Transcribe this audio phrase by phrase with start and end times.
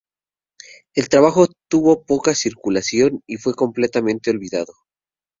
[0.95, 4.73] El trabajo tuvo poca circulación y fue completamente olvidado.